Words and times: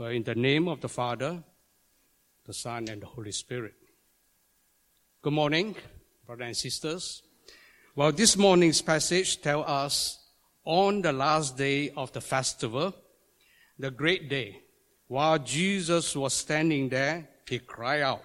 In 0.00 0.24
the 0.24 0.34
name 0.34 0.68
of 0.68 0.80
the 0.80 0.88
Father, 0.88 1.44
the 2.46 2.52
Son, 2.54 2.88
and 2.88 3.02
the 3.02 3.06
Holy 3.06 3.30
Spirit. 3.30 3.74
Good 5.20 5.34
morning, 5.34 5.76
brothers 6.26 6.46
and 6.46 6.56
sisters. 6.56 7.22
Well, 7.94 8.10
this 8.10 8.36
morning's 8.36 8.80
passage 8.80 9.40
tells 9.42 9.66
us 9.68 10.18
on 10.64 11.02
the 11.02 11.12
last 11.12 11.58
day 11.58 11.90
of 11.90 12.10
the 12.12 12.22
festival, 12.22 12.94
the 13.78 13.90
great 13.90 14.30
day, 14.30 14.62
while 15.08 15.38
Jesus 15.38 16.16
was 16.16 16.32
standing 16.32 16.88
there, 16.88 17.28
he 17.48 17.58
cried 17.58 18.00
out, 18.00 18.24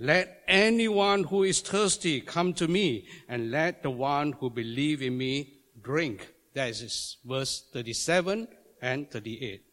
Let 0.00 0.42
anyone 0.48 1.24
who 1.24 1.44
is 1.44 1.60
thirsty 1.60 2.20
come 2.20 2.52
to 2.54 2.66
me, 2.66 3.06
and 3.28 3.52
let 3.52 3.84
the 3.84 3.90
one 3.90 4.32
who 4.32 4.50
believes 4.50 5.00
in 5.00 5.16
me 5.16 5.60
drink. 5.80 6.34
That 6.54 6.70
is 6.70 7.18
verse 7.24 7.64
37 7.72 8.48
and 8.82 9.10
38. 9.10 9.67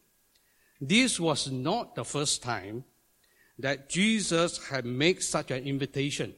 This 0.80 1.18
was 1.18 1.50
not 1.50 1.94
the 1.94 2.04
first 2.04 2.42
time 2.42 2.84
that 3.58 3.88
Jesus 3.88 4.68
had 4.68 4.84
made 4.84 5.22
such 5.22 5.50
an 5.50 5.64
invitation. 5.64 6.34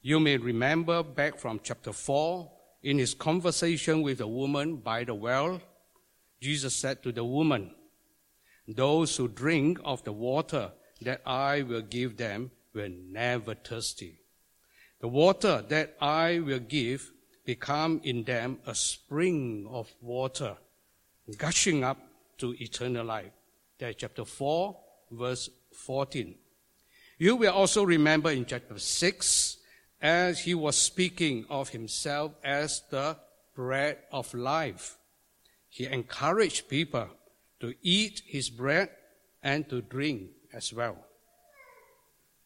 You 0.00 0.20
may 0.20 0.36
remember 0.36 1.02
back 1.02 1.38
from 1.38 1.60
chapter 1.62 1.92
4, 1.92 2.50
in 2.82 2.98
his 2.98 3.14
conversation 3.14 4.02
with 4.02 4.18
the 4.18 4.26
woman 4.26 4.76
by 4.76 5.04
the 5.04 5.14
well, 5.14 5.60
Jesus 6.40 6.76
said 6.76 7.02
to 7.02 7.10
the 7.10 7.24
woman, 7.24 7.74
Those 8.68 9.16
who 9.16 9.26
drink 9.26 9.80
of 9.84 10.04
the 10.04 10.12
water 10.12 10.72
that 11.00 11.22
I 11.26 11.62
will 11.62 11.80
give 11.80 12.18
them 12.18 12.50
will 12.74 12.90
never 12.90 13.54
thirsty. 13.54 14.20
The 15.00 15.08
water 15.08 15.64
that 15.68 15.96
I 16.00 16.40
will 16.40 16.60
give 16.60 17.10
become 17.44 18.00
in 18.04 18.24
them 18.24 18.58
a 18.66 18.74
spring 18.74 19.66
of 19.70 19.92
water, 20.00 20.56
gushing 21.38 21.82
up 21.82 21.98
to 22.38 22.54
eternal 22.62 23.06
life. 23.06 23.32
That's 23.78 23.96
chapter 23.96 24.24
4, 24.24 24.76
verse 25.10 25.50
14. 25.72 26.34
You 27.18 27.36
will 27.36 27.52
also 27.52 27.84
remember 27.84 28.30
in 28.30 28.44
chapter 28.44 28.78
6, 28.78 29.56
as 30.00 30.40
he 30.40 30.54
was 30.54 30.76
speaking 30.76 31.46
of 31.48 31.70
himself 31.70 32.32
as 32.42 32.82
the 32.90 33.16
bread 33.54 33.98
of 34.12 34.34
life, 34.34 34.98
he 35.68 35.86
encouraged 35.86 36.68
people 36.68 37.08
to 37.60 37.74
eat 37.82 38.22
his 38.26 38.50
bread 38.50 38.90
and 39.42 39.68
to 39.68 39.80
drink 39.80 40.30
as 40.52 40.72
well. 40.72 40.96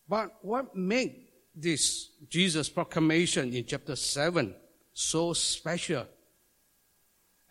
But 0.08 0.32
what 0.42 0.74
made 0.76 1.26
this 1.54 2.10
Jesus 2.28 2.68
proclamation 2.68 3.52
in 3.52 3.64
chapter 3.66 3.96
7 3.96 4.54
so 4.92 5.32
special 5.32 6.06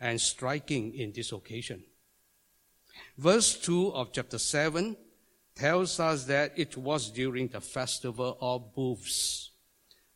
and 0.00 0.20
striking 0.20 0.94
in 0.94 1.12
this 1.12 1.32
occasion? 1.32 1.84
Verse 3.18 3.58
2 3.58 3.94
of 3.94 4.12
chapter 4.12 4.38
7 4.38 4.96
tells 5.56 5.98
us 5.98 6.24
that 6.26 6.56
it 6.56 6.76
was 6.76 7.10
during 7.10 7.48
the 7.48 7.60
festival 7.60 8.38
of 8.40 8.72
booths 8.76 9.50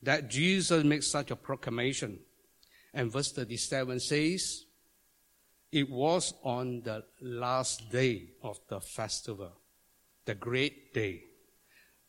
that 0.01 0.31
Jesus 0.31 0.85
made 0.85 1.03
such 1.03 1.33
a 1.33 1.37
proclamation. 1.37 2.21
And 2.95 3.11
verse 3.11 3.33
37 3.33 3.99
says, 3.99 4.65
it 5.73 5.91
was 5.91 6.35
on 6.45 6.83
the 6.83 7.03
last 7.21 7.91
day 7.91 8.29
of 8.41 8.61
the 8.69 8.81
festival, 8.81 9.51
the 10.25 10.37
great 10.37 10.95
day. 10.95 11.25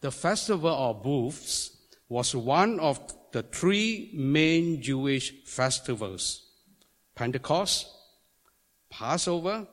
The 0.01 0.11
festival 0.11 0.69
of 0.69 1.01
booths 1.01 1.75
was 2.07 2.35
one 2.35 2.79
of 2.79 2.99
the 3.31 3.41
three 3.41 4.11
main 4.13 4.79
Jewish 4.81 5.33
festivals 5.45 6.41
Pentecost, 7.15 7.87
Passover, 8.89 9.67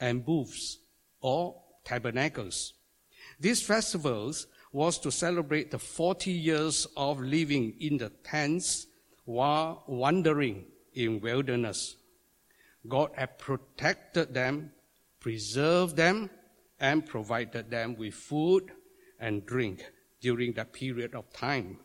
and 0.00 0.24
booths 0.24 0.78
or 1.20 1.60
tabernacles. 1.84 2.74
These 3.38 3.62
festivals 3.62 4.46
was 4.72 4.98
to 4.98 5.10
celebrate 5.10 5.70
the 5.70 5.78
40 5.78 6.30
years 6.30 6.86
of 6.96 7.20
living 7.20 7.74
in 7.80 7.98
the 7.98 8.10
tents 8.24 8.86
while 9.24 9.84
wandering 9.86 10.64
in 10.94 11.20
wilderness. 11.20 11.96
God 12.88 13.10
had 13.14 13.38
protected 13.38 14.32
them, 14.32 14.72
preserved 15.18 15.96
them, 15.96 16.30
and 16.78 17.04
provided 17.04 17.70
them 17.70 17.96
with 17.96 18.14
food 18.14 18.70
and 19.18 19.44
drink 19.44 19.84
during 20.20 20.52
that 20.54 20.72
period 20.72 21.14
of 21.14 21.30
time. 21.32 21.78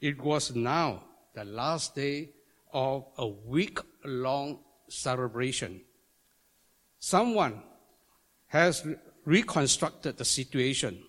It 0.00 0.20
was 0.20 0.54
now 0.54 1.04
the 1.34 1.44
last 1.44 1.94
day 1.94 2.30
of 2.72 3.06
a 3.18 3.26
week 3.26 3.78
long 4.04 4.60
celebration 4.88 5.80
Someone 7.06 7.62
has 8.48 8.84
reconstructed 9.24 10.16
the 10.16 10.24
situation. 10.24 11.04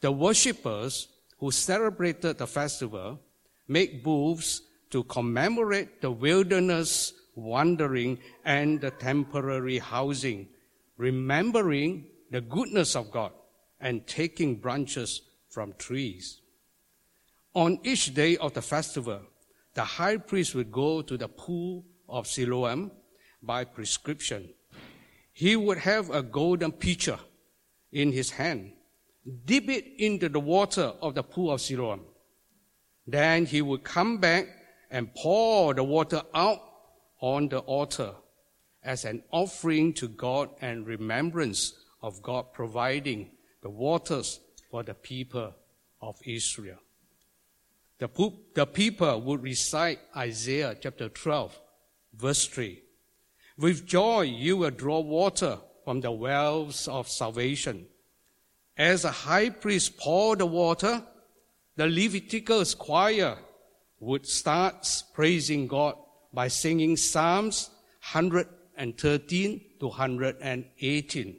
The 0.00 0.10
worshippers 0.10 1.08
who 1.36 1.50
celebrated 1.50 2.38
the 2.38 2.46
festival 2.46 3.20
make 3.68 4.02
booths 4.02 4.62
to 4.88 5.04
commemorate 5.04 6.00
the 6.00 6.10
wilderness 6.10 7.12
wandering 7.34 8.18
and 8.46 8.80
the 8.80 8.92
temporary 8.92 9.76
housing, 9.76 10.48
remembering 10.96 12.06
the 12.30 12.40
goodness 12.40 12.96
of 12.96 13.10
God 13.10 13.32
and 13.82 14.06
taking 14.06 14.56
branches 14.56 15.20
from 15.50 15.74
trees. 15.74 16.40
On 17.52 17.78
each 17.84 18.14
day 18.14 18.38
of 18.38 18.54
the 18.54 18.62
festival, 18.62 19.20
the 19.74 19.84
high 19.84 20.16
priest 20.16 20.54
would 20.54 20.72
go 20.72 21.02
to 21.02 21.18
the 21.18 21.28
pool 21.28 21.84
of 22.08 22.26
Siloam 22.26 22.90
by 23.42 23.64
prescription 23.64 24.48
he 25.34 25.56
would 25.56 25.78
have 25.78 26.10
a 26.10 26.22
golden 26.22 26.70
pitcher 26.70 27.18
in 27.92 28.12
his 28.12 28.30
hand, 28.30 28.72
dip 29.44 29.68
it 29.68 29.84
into 29.98 30.28
the 30.28 30.38
water 30.38 30.92
of 31.02 31.16
the 31.16 31.24
pool 31.24 31.50
of 31.50 31.60
Siloam. 31.60 32.02
Then 33.06 33.44
he 33.44 33.60
would 33.60 33.82
come 33.82 34.18
back 34.18 34.46
and 34.90 35.12
pour 35.14 35.74
the 35.74 35.82
water 35.82 36.22
out 36.32 36.60
on 37.20 37.48
the 37.48 37.58
altar 37.58 38.14
as 38.84 39.04
an 39.04 39.24
offering 39.32 39.92
to 39.94 40.08
God 40.08 40.50
and 40.60 40.86
remembrance 40.86 41.74
of 42.00 42.22
God 42.22 42.52
providing 42.52 43.30
the 43.62 43.70
waters 43.70 44.38
for 44.70 44.84
the 44.84 44.94
people 44.94 45.52
of 46.00 46.16
Israel. 46.24 46.78
The, 47.98 48.66
people 48.66 49.20
would 49.22 49.42
recite 49.42 49.98
Isaiah 50.16 50.76
chapter 50.80 51.08
12, 51.08 51.58
verse 52.14 52.46
3. 52.46 52.82
With 53.56 53.86
joy 53.86 54.22
you 54.22 54.56
will 54.56 54.70
draw 54.70 55.00
water 55.00 55.58
from 55.84 56.00
the 56.00 56.10
wells 56.10 56.88
of 56.88 57.08
salvation. 57.08 57.86
As 58.76 59.04
a 59.04 59.10
high 59.10 59.50
priest 59.50 59.96
poured 59.96 60.40
the 60.40 60.46
water, 60.46 61.04
the 61.76 61.86
Levitical 61.86 62.64
choir 62.76 63.38
would 64.00 64.26
start 64.26 65.02
praising 65.12 65.68
God 65.68 65.94
by 66.32 66.48
singing 66.48 66.96
Psalms 66.96 67.70
113 68.12 69.60
to 69.78 69.86
118. 69.86 71.36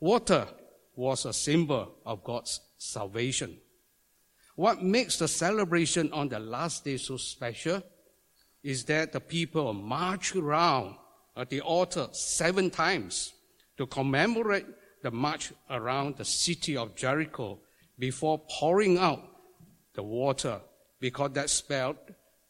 Water 0.00 0.46
was 0.94 1.24
a 1.24 1.32
symbol 1.32 1.94
of 2.04 2.22
God's 2.22 2.60
salvation. 2.76 3.56
What 4.56 4.82
makes 4.82 5.18
the 5.18 5.28
celebration 5.28 6.12
on 6.12 6.28
the 6.28 6.38
last 6.38 6.84
day 6.84 6.98
so 6.98 7.16
special 7.16 7.82
is 8.62 8.84
that 8.84 9.12
the 9.12 9.20
people 9.20 9.72
march 9.72 10.36
around 10.36 10.96
at 11.36 11.50
the 11.50 11.60
altar 11.60 12.08
seven 12.12 12.70
times 12.70 13.32
to 13.76 13.86
commemorate 13.86 14.66
the 15.02 15.10
march 15.10 15.52
around 15.70 16.16
the 16.16 16.24
city 16.24 16.76
of 16.76 16.94
Jericho 16.94 17.58
before 17.98 18.40
pouring 18.48 18.98
out 18.98 19.22
the 19.94 20.02
water 20.02 20.60
because 21.00 21.32
that 21.32 21.50
spelled 21.50 21.96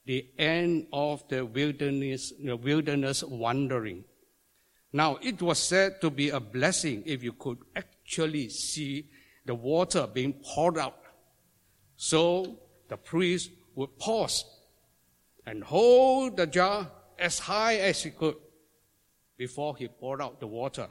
the 0.06 0.26
end 0.38 0.86
of 0.92 1.26
the 1.28 1.44
wilderness, 1.44 2.32
the 2.42 2.56
wilderness 2.56 3.24
wandering. 3.24 4.04
Now, 4.92 5.18
it 5.22 5.42
was 5.42 5.58
said 5.58 6.00
to 6.02 6.10
be 6.10 6.28
a 6.28 6.38
blessing 6.38 7.02
if 7.06 7.22
you 7.22 7.32
could 7.32 7.58
actually 7.74 8.48
see 8.50 9.08
the 9.44 9.54
water 9.54 10.06
being 10.06 10.34
poured 10.34 10.78
out. 10.78 10.98
So 11.96 12.60
the 12.88 12.96
priest 12.96 13.50
would 13.74 13.98
pause 13.98 14.44
and 15.46 15.64
hold 15.64 16.36
the 16.36 16.46
jar 16.46 16.90
as 17.18 17.38
high 17.38 17.76
as 17.76 18.02
he 18.02 18.10
could 18.10 18.36
before 19.36 19.76
he 19.76 19.88
poured 19.88 20.22
out 20.22 20.40
the 20.40 20.46
water. 20.46 20.88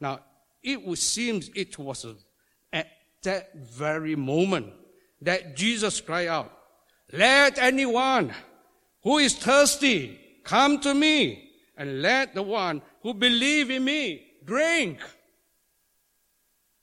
Now, 0.00 0.20
it 0.62 0.84
would 0.84 0.98
seem 0.98 1.42
it 1.54 1.78
was 1.78 2.06
at 2.72 2.88
that 3.22 3.54
very 3.54 4.16
moment 4.16 4.72
that 5.20 5.56
Jesus 5.56 6.00
cried 6.00 6.28
out, 6.28 6.52
Let 7.12 7.58
anyone 7.58 8.32
who 9.02 9.18
is 9.18 9.34
thirsty 9.34 10.18
come 10.42 10.80
to 10.80 10.94
me, 10.94 11.50
and 11.76 12.02
let 12.02 12.34
the 12.34 12.42
one 12.42 12.82
who 13.02 13.14
believes 13.14 13.70
in 13.70 13.84
me 13.84 14.26
drink. 14.44 15.00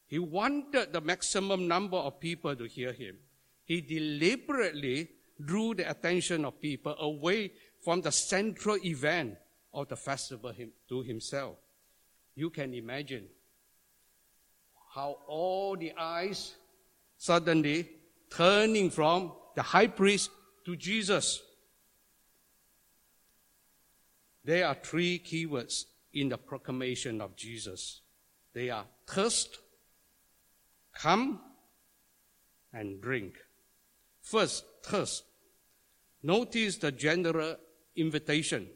He 0.08 0.20
wanted 0.20 0.92
the 0.92 1.02
maximum 1.02 1.68
number 1.68 1.98
of 1.98 2.20
people 2.20 2.56
to 2.56 2.66
hear 2.66 2.92
him. 2.92 3.18
He 3.64 3.80
deliberately 3.80 5.10
drew 5.44 5.74
the 5.74 5.90
attention 5.90 6.44
of 6.44 6.62
people 6.62 6.96
away 7.00 7.54
from 7.84 8.02
the 8.02 8.12
central 8.12 8.78
event 8.84 9.38
of 9.74 9.88
the 9.88 9.96
festival 9.96 10.54
to 10.90 11.02
himself. 11.02 11.58
you 12.36 12.50
can 12.50 12.74
imagine 12.74 13.26
how 14.94 15.18
all 15.28 15.76
the 15.76 15.94
eyes 15.98 16.56
suddenly 17.18 17.90
turning 18.30 18.90
from 18.90 19.32
the 19.56 19.62
high 19.62 19.88
priest 19.88 20.32
to 20.66 20.76
Jesus. 20.76 21.42
There 24.44 24.66
are 24.66 24.76
three 24.76 25.20
keywords 25.20 25.86
in 26.14 26.30
the 26.30 26.38
proclamation 26.38 27.22
of 27.22 27.36
Jesus. 27.36 28.02
They 28.54 28.70
are 28.70 28.86
thirst, 29.08 29.60
come, 30.94 31.40
and 32.74 33.02
drink. 33.02 33.36
First, 34.22 34.66
thirst. 34.84 35.24
Notice 36.24 36.78
the 36.78 36.92
general 36.92 37.56
invitation. 37.96 38.68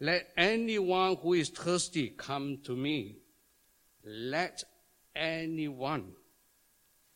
Let 0.00 0.28
anyone 0.36 1.16
who 1.16 1.34
is 1.34 1.48
thirsty 1.48 2.10
come 2.10 2.58
to 2.64 2.76
me. 2.76 3.16
Let 4.04 4.62
anyone. 5.14 6.12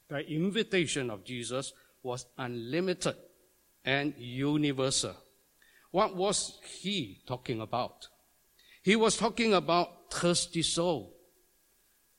The 0.09 0.19
invitation 0.29 1.11
of 1.11 1.25
Jesus 1.25 1.73
was 2.03 2.27
unlimited 2.37 3.17
and 3.85 4.15
universal. 4.19 5.17
What 5.93 6.17
was 6.17 6.59
he 6.81 7.21
talking 7.27 7.61
about? 7.61 8.09
He 8.83 8.97
was 8.97 9.17
talking 9.17 9.55
about 9.55 10.11
thirsty 10.13 10.63
soul, 10.63 11.15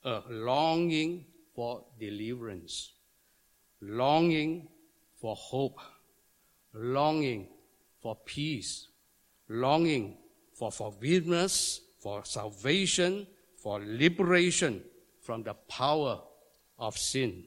a 0.02 0.22
longing 0.30 1.26
for 1.54 1.84
deliverance, 2.00 2.92
longing 3.82 4.68
for 5.20 5.36
hope, 5.36 5.78
longing 6.72 7.48
for 8.00 8.16
peace, 8.24 8.88
longing 9.48 10.16
for 10.54 10.70
forgiveness, 10.72 11.80
for 11.98 12.24
salvation, 12.24 13.26
for 13.56 13.80
liberation 13.84 14.82
from 15.20 15.42
the 15.42 15.54
power 15.54 16.20
of 16.78 16.96
sin. 16.96 17.44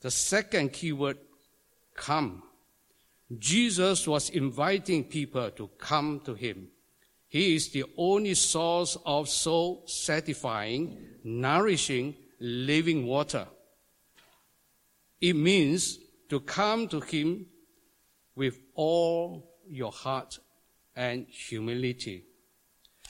The 0.00 0.10
second 0.10 0.72
keyword, 0.72 1.18
come. 1.94 2.42
Jesus 3.38 4.06
was 4.06 4.30
inviting 4.30 5.04
people 5.04 5.50
to 5.52 5.68
come 5.78 6.20
to 6.24 6.34
him. 6.34 6.68
He 7.28 7.54
is 7.54 7.70
the 7.70 7.84
only 7.96 8.34
source 8.34 8.98
of 9.06 9.28
soul 9.28 9.84
satisfying, 9.86 10.98
nourishing, 11.24 12.14
living 12.38 13.06
water. 13.06 13.46
It 15.20 15.34
means 15.34 15.98
to 16.28 16.40
come 16.40 16.88
to 16.88 17.00
him 17.00 17.46
with 18.34 18.58
all 18.74 19.50
your 19.66 19.92
heart 19.92 20.38
and 20.94 21.26
humility. 21.28 22.24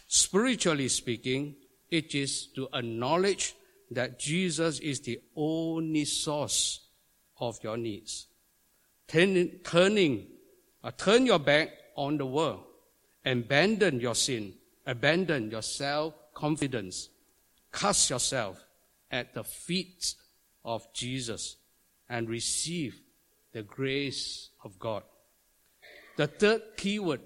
Spiritually 0.06 0.88
speaking, 0.88 1.56
it 1.90 2.14
is 2.14 2.46
to 2.54 2.68
acknowledge 2.72 3.54
that 3.90 4.18
Jesus 4.18 4.78
is 4.80 5.00
the 5.00 5.20
only 5.36 6.04
source 6.04 6.80
of 7.40 7.58
your 7.62 7.76
needs. 7.76 8.26
Turning, 9.08 9.60
turning 9.64 10.26
uh, 10.84 10.90
turn 10.90 11.26
your 11.26 11.38
back 11.38 11.70
on 11.96 12.16
the 12.16 12.26
world, 12.26 12.60
abandon 13.24 14.00
your 14.00 14.14
sin, 14.14 14.54
abandon 14.86 15.50
your 15.50 15.62
self 15.62 16.14
confidence, 16.34 17.08
cast 17.72 18.10
yourself 18.10 18.64
at 19.10 19.34
the 19.34 19.44
feet 19.44 20.14
of 20.64 20.92
Jesus 20.92 21.56
and 22.08 22.28
receive 22.28 23.00
the 23.52 23.62
grace 23.62 24.50
of 24.64 24.78
God. 24.78 25.02
The 26.16 26.26
third 26.26 26.62
keyword, 26.76 27.20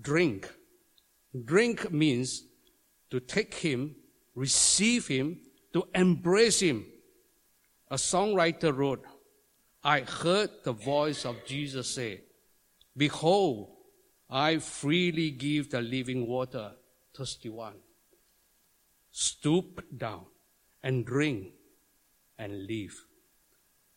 drink. 0.00 0.50
Drink 1.44 1.90
means 1.92 2.44
to 3.10 3.20
take 3.20 3.54
Him, 3.54 3.96
receive 4.34 5.06
Him, 5.06 5.40
to 5.72 5.86
embrace 5.94 6.60
Him. 6.60 6.86
A 7.90 7.96
songwriter 7.96 8.74
wrote, 8.74 9.04
I 9.82 10.00
heard 10.00 10.50
the 10.64 10.72
voice 10.72 11.24
of 11.24 11.44
Jesus 11.46 11.94
say, 11.94 12.22
Behold, 12.96 13.70
I 14.28 14.58
freely 14.58 15.30
give 15.30 15.70
the 15.70 15.80
living 15.80 16.26
water, 16.26 16.72
thirsty 17.16 17.48
one. 17.48 17.76
Stoop 19.10 19.84
down 19.96 20.26
and 20.82 21.04
drink 21.04 21.48
and 22.38 22.66
live. 22.66 23.04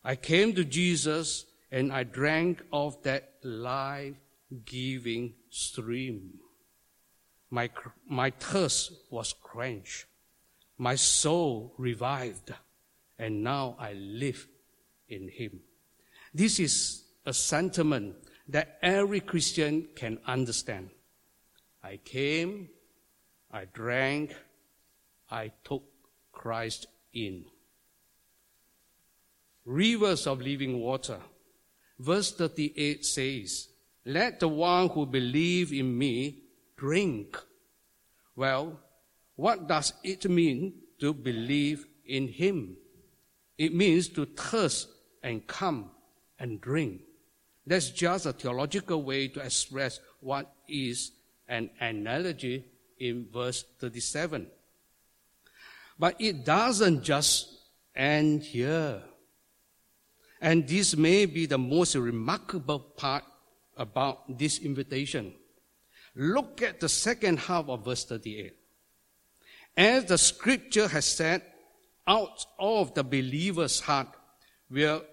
I 0.03 0.15
came 0.15 0.53
to 0.55 0.63
Jesus 0.65 1.45
and 1.71 1.91
I 1.91 2.03
drank 2.03 2.63
of 2.71 3.01
that 3.03 3.33
life 3.43 4.15
giving 4.65 5.33
stream. 5.49 6.39
My, 7.49 7.69
my 8.07 8.31
thirst 8.31 8.93
was 9.09 9.33
quenched. 9.33 10.05
My 10.77 10.95
soul 10.95 11.73
revived. 11.77 12.53
And 13.19 13.43
now 13.43 13.75
I 13.79 13.93
live 13.93 14.47
in 15.07 15.29
Him. 15.29 15.59
This 16.33 16.59
is 16.59 17.03
a 17.25 17.33
sentiment 17.33 18.15
that 18.47 18.79
every 18.81 19.19
Christian 19.19 19.87
can 19.95 20.17
understand. 20.25 20.89
I 21.83 21.97
came, 21.97 22.69
I 23.51 23.65
drank, 23.65 24.35
I 25.29 25.51
took 25.63 25.83
Christ 26.31 26.87
in. 27.13 27.45
Rivers 29.65 30.27
of 30.27 30.41
living 30.41 30.79
water. 30.79 31.19
Verse 31.99 32.31
38 32.31 33.05
says, 33.05 33.69
Let 34.05 34.39
the 34.39 34.47
one 34.47 34.89
who 34.89 35.05
believe 35.05 35.71
in 35.71 35.97
me 35.97 36.43
drink. 36.75 37.37
Well, 38.35 38.79
what 39.35 39.67
does 39.67 39.93
it 40.03 40.29
mean 40.29 40.73
to 40.99 41.13
believe 41.13 41.85
in 42.05 42.27
him? 42.27 42.77
It 43.57 43.73
means 43.73 44.09
to 44.09 44.25
thirst 44.25 44.89
and 45.21 45.45
come 45.47 45.91
and 46.37 46.59
drink. 46.59 47.01
That's 47.65 47.91
just 47.91 48.25
a 48.25 48.33
theological 48.33 49.03
way 49.03 49.29
to 49.29 49.39
express 49.39 49.99
what 50.19 50.53
is 50.67 51.11
an 51.47 51.69
analogy 51.79 52.65
in 52.99 53.27
verse 53.31 53.63
37. 53.79 54.47
But 55.97 56.19
it 56.19 56.43
doesn't 56.43 57.03
just 57.03 57.47
end 57.95 58.43
here. 58.43 59.01
And 60.41 60.67
this 60.67 60.97
may 60.97 61.25
be 61.25 61.45
the 61.45 61.57
most 61.57 61.95
remarkable 61.95 62.79
part 62.79 63.23
about 63.77 64.37
this 64.37 64.59
invitation. 64.59 65.33
Look 66.15 66.61
at 66.61 66.79
the 66.79 66.89
second 66.89 67.39
half 67.39 67.69
of 67.69 67.85
verse 67.85 68.05
38. 68.05 68.53
As 69.75 70.05
the 70.05 70.17
scripture 70.17 70.87
has 70.87 71.05
said, 71.05 71.41
out 72.05 72.45
of 72.59 72.93
the 72.93 73.03
believer's 73.03 73.79
heart 73.79 74.09
will 74.69 75.03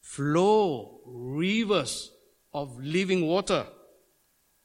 flow 0.00 1.00
rivers 1.06 2.10
of 2.52 2.78
living 2.82 3.26
water. 3.26 3.66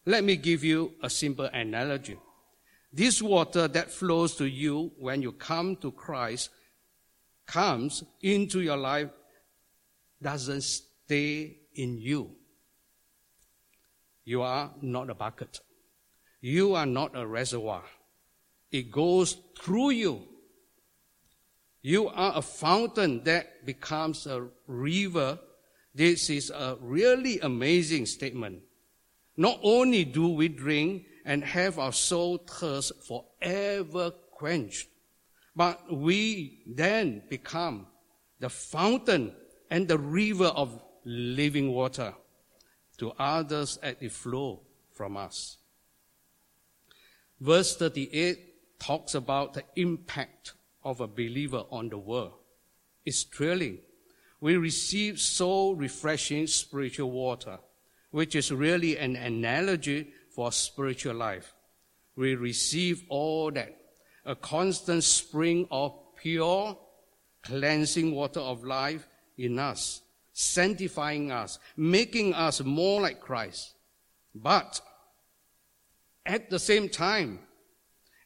Let 0.05 0.23
me 0.23 0.35
give 0.37 0.63
you 0.63 0.93
a 1.03 1.09
simple 1.09 1.45
analogy. 1.45 2.17
This 2.91 3.21
water 3.21 3.67
that 3.67 3.91
flows 3.91 4.35
to 4.37 4.45
you 4.45 4.91
when 4.97 5.21
you 5.21 5.33
come 5.33 5.75
to 5.77 5.91
Christ 5.91 6.49
comes 7.45 8.03
into 8.21 8.61
your 8.61 8.77
life 8.77 9.09
doesn't 10.21 10.61
stay 10.61 11.57
in 11.75 11.97
you. 11.97 12.31
You 14.25 14.41
are 14.41 14.73
not 14.81 15.09
a 15.09 15.15
bucket. 15.15 15.61
You 16.41 16.75
are 16.75 16.85
not 16.85 17.15
a 17.15 17.25
reservoir. 17.25 17.83
It 18.71 18.91
goes 18.91 19.37
through 19.57 19.91
you 19.91 20.27
you 21.85 22.07
are 22.07 22.35
a 22.35 22.41
fountain 22.41 23.23
that 23.25 23.63
becomes 23.63 24.25
a 24.25 24.47
river. 24.65 25.37
This 25.93 26.31
is 26.31 26.49
a 26.49 26.77
really 26.81 27.39
amazing 27.41 28.07
statement. 28.07 28.63
Not 29.37 29.59
only 29.61 30.03
do 30.03 30.29
we 30.29 30.47
drink 30.47 31.03
and 31.25 31.43
have 31.43 31.77
our 31.77 31.93
soul 31.93 32.39
thirst 32.39 32.91
forever 33.05 34.09
quenched, 34.31 34.87
but 35.55 35.79
we 35.93 36.63
then 36.65 37.21
become 37.29 37.85
the 38.39 38.49
fountain 38.49 39.35
and 39.69 39.87
the 39.87 39.99
river 39.99 40.47
of 40.57 40.81
living 41.05 41.71
water 41.71 42.15
to 42.97 43.11
others 43.19 43.77
as 43.81 43.95
it 43.99 44.11
flow 44.11 44.61
from 44.91 45.17
us. 45.17 45.57
Verse 47.39 47.75
38 47.75 48.79
talks 48.79 49.15
about 49.15 49.53
the 49.53 49.63
impact 49.75 50.53
of 50.83 51.01
a 51.01 51.07
believer 51.07 51.63
on 51.69 51.89
the 51.89 51.97
world. 51.97 52.33
It's 53.05 53.23
thrilling. 53.23 53.79
We 54.39 54.57
receive 54.57 55.19
so 55.19 55.71
refreshing 55.71 56.47
spiritual 56.47 57.11
water, 57.11 57.59
which 58.11 58.35
is 58.35 58.51
really 58.51 58.97
an 58.97 59.15
analogy 59.15 60.11
for 60.33 60.51
spiritual 60.51 61.15
life. 61.15 61.53
We 62.15 62.35
receive 62.35 63.03
all 63.09 63.51
that, 63.51 63.75
a 64.25 64.35
constant 64.35 65.03
spring 65.03 65.67
of 65.71 65.93
pure, 66.15 66.77
cleansing 67.43 68.13
water 68.13 68.39
of 68.39 68.63
life 68.63 69.07
in 69.37 69.59
us, 69.59 70.01
sanctifying 70.37 71.31
us, 71.31 71.59
making 71.77 72.33
us 72.33 72.61
more 72.61 72.99
like 73.01 73.21
Christ. 73.21 73.73
But 74.35 74.81
at 76.25 76.49
the 76.49 76.59
same 76.59 76.89
time, 76.89 77.39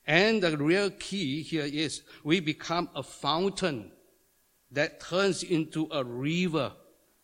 And 0.09 0.41
the 0.41 0.57
real 0.57 0.89
key 0.89 1.43
here 1.43 1.69
is 1.71 2.01
we 2.23 2.39
become 2.39 2.89
a 2.95 3.03
fountain 3.03 3.91
that 4.71 4.99
turns 4.99 5.43
into 5.43 5.87
a 5.91 6.03
river 6.03 6.73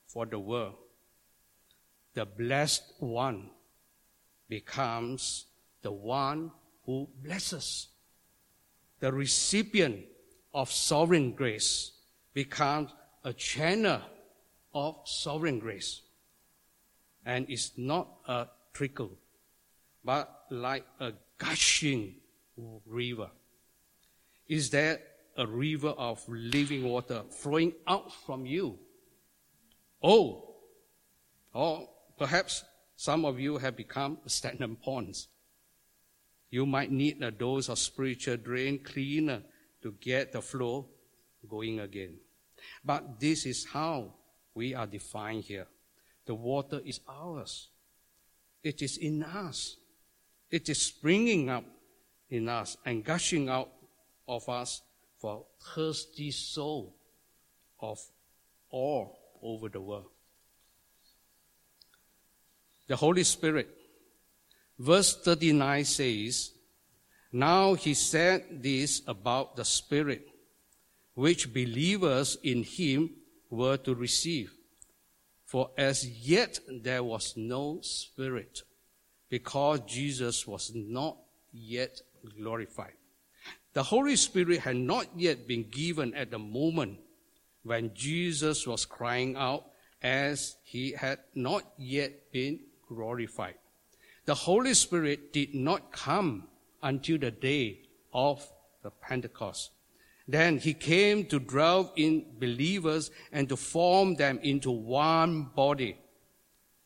for 0.06 0.28
the 0.28 0.38
world. 0.38 0.76
The 2.14 2.28
blessed 2.28 2.94
one 3.00 3.50
becomes 4.48 5.48
the 5.82 5.92
one 5.92 6.52
who 6.86 7.10
blesses. 7.24 7.88
The 9.00 9.12
recipient 9.12 10.06
of 10.54 10.72
sovereign 10.72 11.32
grace 11.32 11.92
becomes 12.36 12.92
a 13.24 13.34
channel 13.34 14.02
of 14.76 15.00
sovereign 15.06 15.58
grace. 15.58 16.02
And 17.26 17.50
it's 17.50 17.72
not 17.78 18.08
a 18.28 18.48
trickle, 18.74 19.18
but 20.04 20.30
like 20.52 20.86
a 21.00 21.14
gushing 21.40 22.16
river. 22.86 23.32
Is 24.48 24.70
there 24.70 25.00
a 25.38 25.48
river 25.48 25.90
of 25.90 26.24
living 26.30 26.84
water 26.84 27.24
flowing 27.32 27.74
out 27.88 28.14
from 28.14 28.46
you? 28.46 28.78
Oh, 30.04 30.56
or 31.54 31.90
perhaps 32.18 32.64
some 32.96 33.26
of 33.26 33.40
you 33.40 33.58
have 33.58 33.76
become 33.76 34.20
stagnant 34.28 34.82
ponds. 34.82 35.28
You 36.52 36.66
might 36.66 36.92
need 36.92 37.24
a 37.24 37.32
dose 37.32 37.70
of 37.70 37.80
spiritual 37.80 38.38
drain 38.38 38.84
cleaner 38.84 39.42
to 39.82 39.94
get 40.00 40.32
the 40.32 40.42
flow 40.42 40.90
going 41.50 41.80
again. 41.80 42.18
But 42.84 43.20
this 43.20 43.46
is 43.46 43.66
how 43.66 44.14
we 44.56 44.74
are 44.74 44.88
defined 44.88 45.44
here. 45.44 45.68
The 46.26 46.34
water 46.34 46.82
is 46.84 47.02
ours. 47.08 47.68
It 48.64 48.82
is 48.82 48.98
in 48.98 49.22
us. 49.22 49.76
It 50.50 50.70
is 50.70 50.82
springing 50.82 51.50
up 51.50 51.66
in 52.30 52.50
us 52.50 52.78
and 52.86 53.04
gushing 53.04 53.50
out 53.50 53.70
of 54.28 54.48
us 54.50 54.82
for 55.20 55.46
thirsty 55.76 56.32
soul 56.32 56.96
of 57.80 58.00
all 58.70 59.20
over 59.44 59.70
the 59.70 59.82
world. 59.82 60.10
The 62.88 62.96
Holy 62.96 63.24
Spirit. 63.24 63.70
Verse 64.78 65.16
39 65.16 65.86
says, 65.86 66.52
Now 67.32 67.74
he 67.74 67.94
said 67.94 68.62
this 68.64 69.02
about 69.08 69.56
the 69.56 69.66
Spirit, 69.66 70.28
which 71.14 71.54
believers 71.54 72.38
in 72.44 72.64
him 72.64 73.12
were 73.50 73.78
to 73.78 73.96
receive. 73.96 74.52
For 75.46 75.72
as 75.78 76.08
yet 76.08 76.60
there 76.70 77.04
was 77.04 77.34
no 77.38 77.80
Spirit, 77.82 78.64
because 79.30 79.80
Jesus 79.82 80.48
was 80.48 80.72
not 80.74 81.18
yet 81.52 82.02
glorified. 82.38 82.94
The 83.74 83.84
Holy 83.84 84.16
Spirit 84.16 84.62
had 84.62 84.78
not 84.78 85.08
yet 85.16 85.48
been 85.48 85.70
given 85.70 86.14
at 86.14 86.32
the 86.32 86.40
moment 86.40 87.00
when 87.64 87.94
Jesus 87.94 88.66
was 88.66 88.86
crying 88.86 89.36
out, 89.36 89.66
as 90.02 90.58
he 90.64 90.92
had 90.92 91.20
not 91.34 91.64
yet 91.78 92.32
been 92.32 92.60
glorified. 92.88 93.56
The 94.26 94.36
Holy 94.36 94.74
Spirit 94.74 95.34
did 95.34 95.56
not 95.56 95.92
come 95.92 96.48
until 96.82 97.18
the 97.18 97.32
day 97.32 97.80
of 98.14 98.48
the 98.84 98.92
Pentecost. 98.92 99.72
Then 100.28 100.58
he 100.58 100.74
came 100.74 101.26
to 101.28 101.40
dwell 101.40 101.94
in 101.96 102.26
believers 102.40 103.12
and 103.32 103.48
to 103.50 103.56
form 103.56 104.16
them 104.16 104.40
into 104.42 104.72
one 104.72 105.52
body. 105.56 105.98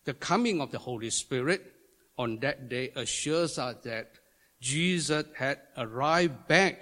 The 0.03 0.13
coming 0.13 0.59
of 0.59 0.71
the 0.71 0.79
Holy 0.79 1.09
Spirit 1.09 1.73
on 2.17 2.39
that 2.39 2.67
day 2.67 2.91
assures 2.95 3.57
us 3.57 3.75
that 3.83 4.11
Jesus 4.59 5.25
had 5.37 5.59
arrived 5.77 6.47
back 6.47 6.81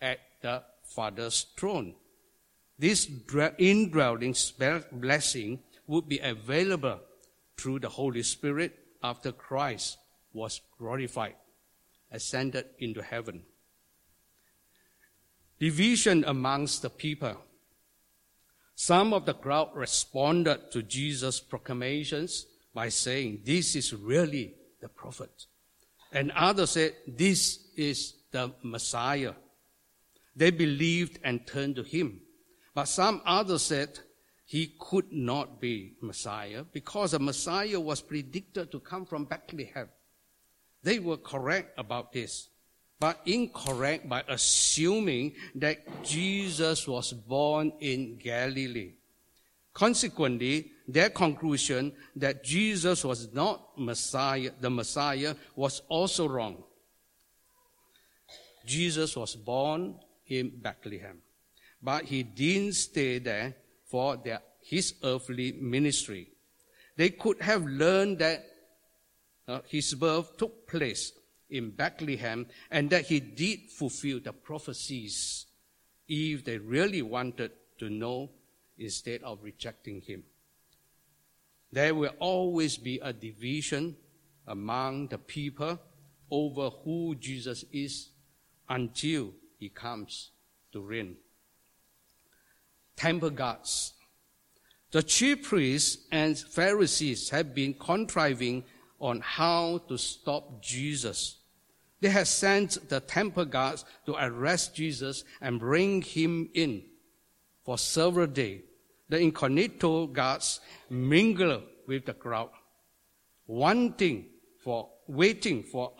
at 0.00 0.20
the 0.40 0.62
Father's 0.84 1.46
throne. 1.56 1.94
This 2.78 3.10
indwelling 3.58 4.34
blessing 4.92 5.60
would 5.86 6.08
be 6.08 6.18
available 6.18 7.00
through 7.58 7.80
the 7.80 7.90
Holy 7.90 8.22
Spirit 8.22 8.78
after 9.02 9.32
Christ 9.32 9.98
was 10.32 10.62
glorified, 10.78 11.34
ascended 12.10 12.64
into 12.78 13.02
heaven. 13.02 13.42
Division 15.60 16.24
amongst 16.26 16.82
the 16.82 16.90
people. 16.90 17.36
Some 18.74 19.12
of 19.12 19.26
the 19.26 19.34
crowd 19.34 19.70
responded 19.74 20.72
to 20.72 20.82
Jesus' 20.82 21.38
proclamations 21.38 22.46
by 22.74 22.88
saying, 22.88 23.42
This 23.44 23.76
is 23.76 23.94
really 23.94 24.54
the 24.80 24.88
prophet. 24.88 25.46
And 26.12 26.32
others 26.32 26.70
said, 26.70 26.96
This 27.06 27.68
is 27.76 28.14
the 28.32 28.52
Messiah. 28.62 29.34
They 30.34 30.50
believed 30.50 31.18
and 31.22 31.46
turned 31.46 31.76
to 31.76 31.82
him. 31.82 32.22
But 32.74 32.86
some 32.86 33.20
others 33.24 33.62
said, 33.62 33.98
he 34.50 34.74
could 34.80 35.12
not 35.12 35.60
be 35.60 35.94
Messiah 36.00 36.64
because 36.72 37.12
the 37.12 37.20
Messiah 37.20 37.78
was 37.78 38.00
predicted 38.00 38.72
to 38.72 38.80
come 38.80 39.06
from 39.06 39.24
Bethlehem. 39.24 39.88
They 40.82 40.98
were 40.98 41.18
correct 41.18 41.78
about 41.78 42.12
this, 42.12 42.48
but 43.00 43.18
incorrect 43.24 44.06
by 44.08 44.22
assuming 44.28 45.32
that 45.54 46.04
Jesus 46.04 46.86
was 46.86 47.14
born 47.14 47.72
in 47.80 48.18
Galilee. 48.18 48.92
Consequently, 49.72 50.72
their 50.86 51.08
conclusion 51.08 51.92
that 52.16 52.44
Jesus 52.44 53.02
was 53.02 53.32
not 53.32 53.70
Messiah, 53.78 54.50
the 54.60 54.68
Messiah, 54.68 55.34
was 55.56 55.80
also 55.88 56.28
wrong. 56.28 56.62
Jesus 58.66 59.16
was 59.16 59.34
born 59.34 59.96
in 60.26 60.52
Bethlehem, 60.60 61.18
but 61.82 62.04
he 62.04 62.22
didn't 62.22 62.74
stay 62.74 63.18
there 63.18 63.54
for 63.86 64.18
their, 64.18 64.42
his 64.60 64.94
earthly 65.02 65.52
ministry. 65.52 66.28
They 66.96 67.10
could 67.10 67.40
have 67.40 67.64
learned 67.64 68.18
that 68.18 68.44
uh, 69.48 69.60
his 69.66 69.94
birth 69.94 70.36
took 70.36 70.68
place 70.68 71.12
in 71.50 71.70
Bethlehem 71.70 72.46
and 72.70 72.90
that 72.90 73.06
he 73.06 73.20
did 73.20 73.70
fulfill 73.70 74.20
the 74.20 74.32
prophecies 74.32 75.46
if 76.08 76.44
they 76.44 76.58
really 76.58 77.02
wanted 77.02 77.52
to 77.78 77.90
know 77.90 78.30
instead 78.78 79.22
of 79.22 79.42
rejecting 79.42 80.00
him. 80.00 80.22
There 81.72 81.94
will 81.94 82.14
always 82.18 82.76
be 82.76 82.98
a 83.00 83.12
division 83.12 83.96
among 84.46 85.08
the 85.08 85.18
people 85.18 85.78
over 86.30 86.70
who 86.70 87.14
Jesus 87.14 87.64
is 87.72 88.10
until 88.68 89.32
he 89.58 89.68
comes 89.68 90.30
to 90.72 90.80
reign 90.80 91.16
temple 93.00 93.30
guards. 93.30 93.94
The 94.90 95.02
chief 95.02 95.48
priests 95.48 96.04
and 96.12 96.38
Pharisees 96.38 97.30
have 97.30 97.54
been 97.54 97.72
contriving 97.74 98.64
on 98.98 99.20
how 99.20 99.78
to 99.88 99.96
stop 99.96 100.60
Jesus. 100.62 101.38
They 102.00 102.08
had 102.08 102.26
sent 102.26 102.88
the 102.88 103.00
temple 103.00 103.44
guards 103.44 103.84
to 104.06 104.14
arrest 104.14 104.74
Jesus 104.74 105.24
and 105.40 105.60
bring 105.60 106.02
him 106.02 106.48
in 106.54 106.82
for 107.64 107.76
several 107.78 108.26
days. 108.26 108.62
The 109.08 109.18
incognito 109.18 110.06
guards 110.06 110.60
mingled 110.88 111.64
with 111.86 112.06
the 112.06 112.14
crowd, 112.14 112.50
wanting 113.46 114.26
for, 114.62 114.88
waiting 115.08 115.62
for 115.64 115.92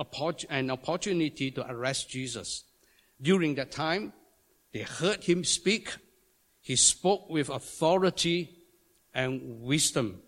an 0.48 0.70
opportunity 0.70 1.50
to 1.50 1.70
arrest 1.70 2.08
Jesus. 2.08 2.64
During 3.20 3.56
that 3.56 3.72
time, 3.72 4.12
they 4.72 4.82
heard 4.82 5.24
him 5.24 5.44
speak 5.44 5.90
he 6.60 6.76
spoke 6.76 7.28
with 7.28 7.48
authority 7.48 8.50
and 9.14 9.62
wisdom. 9.62 10.22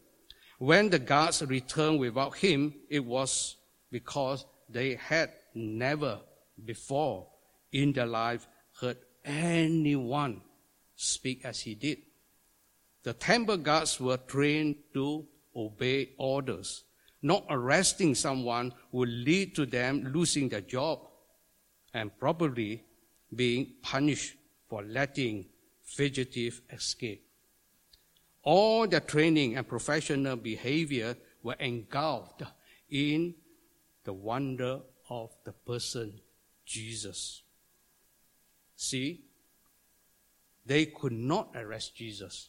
When 0.58 0.90
the 0.90 0.98
guards 0.98 1.42
returned 1.42 2.00
without 2.00 2.36
him, 2.36 2.74
it 2.88 3.04
was 3.04 3.56
because 3.90 4.46
they 4.68 4.94
had 4.94 5.30
never 5.54 6.20
before 6.64 7.28
in 7.72 7.92
their 7.92 8.06
life 8.06 8.46
heard 8.80 8.98
anyone 9.24 10.40
speak 10.94 11.44
as 11.44 11.60
he 11.60 11.74
did. 11.74 11.98
The 13.02 13.14
temple 13.14 13.56
guards 13.56 14.00
were 14.00 14.16
trained 14.16 14.76
to 14.94 15.26
obey 15.54 16.10
orders. 16.18 16.84
Not 17.22 17.46
arresting 17.48 18.14
someone 18.14 18.72
would 18.90 19.08
lead 19.08 19.54
to 19.56 19.66
them 19.66 20.12
losing 20.12 20.48
their 20.48 20.60
job 20.60 21.00
and 21.94 22.16
probably 22.18 22.84
being 23.34 23.74
punished 23.82 24.34
for 24.68 24.82
letting 24.82 25.46
fugitive 25.84 26.60
escape. 26.70 27.24
All 28.42 28.88
the 28.88 29.00
training 29.00 29.56
and 29.56 29.68
professional 29.68 30.36
behavior 30.36 31.16
were 31.42 31.54
engulfed 31.54 32.42
in 32.90 33.34
the 34.04 34.12
wonder 34.12 34.80
of 35.12 35.30
the 35.44 35.52
person 35.52 36.20
Jesus. 36.64 37.42
See, 38.76 39.24
they 40.64 40.86
could 40.86 41.12
not 41.12 41.50
arrest 41.54 41.94
Jesus 41.94 42.48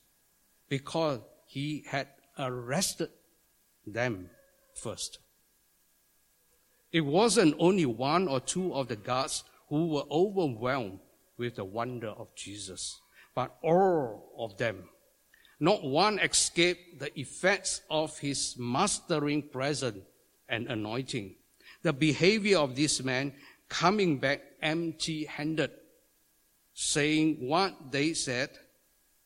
because 0.69 1.19
he 1.45 1.83
had 1.87 2.07
arrested 2.39 3.09
them 3.85 4.29
first. 4.75 5.19
It 6.91 7.01
wasn't 7.01 7.55
only 7.59 7.85
one 7.85 8.27
or 8.27 8.39
two 8.39 8.73
of 8.73 8.87
the 8.87 8.95
guards 8.95 9.43
who 9.67 9.87
were 9.87 10.05
overwhelmed 10.09 10.99
with 11.37 11.55
the 11.55 11.65
wonder 11.65 12.09
of 12.09 12.33
Jesus. 12.35 12.99
But 13.35 13.55
all 13.61 14.31
of 14.37 14.57
them, 14.57 14.89
not 15.59 15.83
one 15.83 16.19
escaped 16.19 16.99
the 16.99 17.19
effects 17.19 17.81
of 17.89 18.19
his 18.19 18.55
mastering 18.57 19.41
presence 19.41 20.05
and 20.47 20.67
anointing. 20.67 21.35
The 21.83 21.93
behavior 21.93 22.57
of 22.57 22.75
this 22.75 23.03
man 23.03 23.33
coming 23.69 24.17
back 24.17 24.41
empty 24.61 25.25
handed, 25.25 25.71
saying 26.73 27.37
what 27.47 27.91
they 27.91 28.13
said 28.13 28.49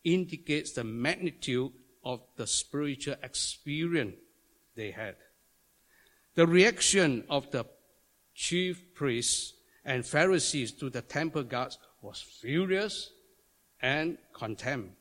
indicates 0.03 0.71
the 0.71 0.83
magnitude 0.83 1.71
of 2.03 2.21
the 2.35 2.47
spiritual 2.47 3.15
experience 3.21 4.15
they 4.75 4.91
had. 4.91 5.15
The 6.35 6.47
reaction 6.47 7.23
of 7.29 7.49
the 7.51 7.65
chief 8.33 8.93
priests 8.93 9.53
and 9.83 10.05
Pharisees 10.05 10.71
to 10.73 10.89
the 10.89 11.01
temple 11.01 11.43
guards 11.43 11.77
was 12.01 12.21
furious 12.21 13.11
and 13.81 14.17
contempt. 14.33 14.91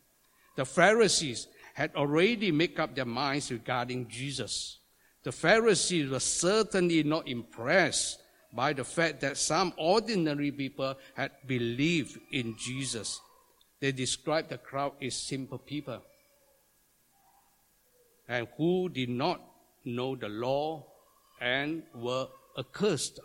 The 0.56 0.64
Pharisees 0.64 1.48
had 1.75 1.94
already 1.94 2.50
made 2.52 2.80
up 2.80 2.94
their 2.94 3.04
minds 3.04 3.50
regarding 3.50 4.08
Jesus. 4.08 4.78
The 5.26 5.33
Pharisees 5.33 6.09
were 6.09 6.21
certainly 6.21 7.02
not 7.02 7.26
impressed 7.26 8.21
by 8.52 8.73
the 8.73 8.85
fact 8.85 9.23
that 9.23 9.37
some 9.37 9.73
ordinary 9.76 10.52
people 10.52 10.95
had 11.16 11.33
believed 11.49 12.16
in 12.30 12.56
Jesus. 12.56 13.21
They 13.80 13.90
described 13.90 14.50
the 14.50 14.59
crowd 14.59 14.92
as 15.02 15.16
simple 15.16 15.59
people 15.59 16.00
and 18.28 18.47
who 18.56 18.88
did 18.88 19.09
not 19.09 19.40
know 19.85 20.14
the 20.14 20.28
law 20.28 20.87
and 21.40 21.83
were 21.92 22.28
accursed. 22.56 23.18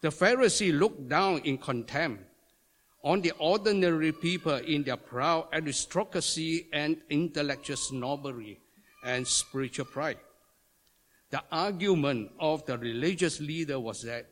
The 0.00 0.10
Pharisees 0.10 0.72
looked 0.72 1.10
down 1.10 1.40
in 1.40 1.58
contempt 1.58 2.24
on 3.02 3.20
the 3.20 3.32
ordinary 3.32 4.12
people 4.12 4.54
in 4.54 4.84
their 4.84 4.96
proud 4.96 5.48
aristocracy 5.52 6.68
and 6.72 6.96
intellectual 7.10 7.76
snobbery 7.76 8.60
and 9.04 9.28
spiritual 9.28 9.84
pride. 9.84 10.16
The 11.34 11.42
argument 11.50 12.30
of 12.38 12.64
the 12.64 12.78
religious 12.78 13.40
leader 13.40 13.80
was 13.80 14.02
that 14.02 14.30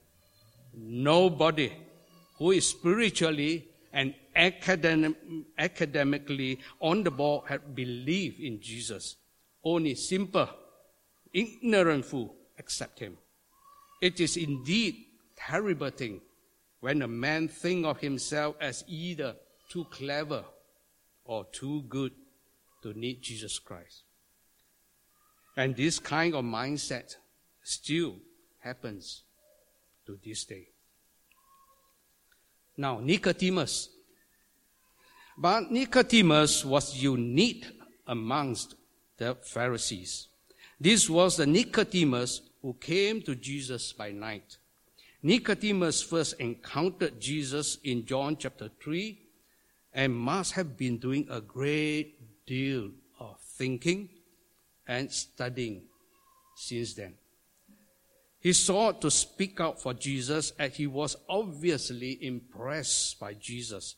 nobody 0.72 1.72
who 2.38 2.52
is 2.52 2.68
spiritually 2.68 3.66
and 3.92 4.14
academic, 4.36 5.16
academically 5.58 6.60
on 6.78 7.02
the 7.02 7.10
ball 7.10 7.40
had 7.40 7.74
believed 7.74 8.38
in 8.38 8.60
Jesus. 8.60 9.16
Only 9.64 9.96
simple, 9.96 10.48
ignorant 11.32 12.04
fool 12.04 12.36
accept 12.56 13.00
him. 13.00 13.18
It 14.00 14.20
is 14.20 14.36
indeed 14.36 14.94
terrible 15.36 15.90
thing 15.90 16.20
when 16.78 17.02
a 17.02 17.08
man 17.08 17.48
think 17.48 17.84
of 17.84 17.98
himself 17.98 18.54
as 18.60 18.84
either 18.86 19.34
too 19.68 19.86
clever 19.90 20.44
or 21.24 21.46
too 21.50 21.82
good 21.88 22.12
to 22.84 22.96
need 22.96 23.22
Jesus 23.22 23.58
Christ. 23.58 24.04
And 25.56 25.76
this 25.76 25.98
kind 25.98 26.34
of 26.34 26.44
mindset 26.44 27.16
still 27.62 28.16
happens 28.60 29.22
to 30.06 30.18
this 30.24 30.44
day. 30.44 30.68
Now, 32.76 33.00
Nicodemus. 33.00 33.90
But 35.36 35.70
Nicodemus 35.70 36.64
was 36.64 36.96
unique 36.96 37.66
amongst 38.06 38.74
the 39.18 39.34
Pharisees. 39.34 40.28
This 40.80 41.08
was 41.08 41.36
the 41.36 41.46
Nicodemus 41.46 42.40
who 42.60 42.74
came 42.74 43.22
to 43.22 43.34
Jesus 43.34 43.92
by 43.92 44.10
night. 44.10 44.56
Nicodemus 45.22 46.02
first 46.02 46.34
encountered 46.40 47.20
Jesus 47.20 47.78
in 47.84 48.04
John 48.04 48.36
chapter 48.36 48.70
3 48.82 49.18
and 49.94 50.14
must 50.14 50.52
have 50.52 50.76
been 50.76 50.98
doing 50.98 51.26
a 51.30 51.40
great 51.40 52.46
deal 52.46 52.90
of 53.20 53.38
thinking 53.40 54.08
and 54.92 55.10
studying 55.10 55.82
since 56.54 56.94
then. 56.94 57.14
He 58.40 58.52
sought 58.52 59.00
to 59.02 59.10
speak 59.10 59.60
out 59.60 59.80
for 59.80 59.94
Jesus 59.94 60.52
and 60.58 60.72
he 60.72 60.86
was 60.86 61.16
obviously 61.28 62.18
impressed 62.24 63.18
by 63.18 63.34
Jesus. 63.34 63.96